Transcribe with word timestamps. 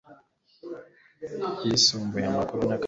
yisumbuye 1.63 2.25
amakuru 2.29 2.61
na 2.61 2.67
kaminuza 2.67 2.79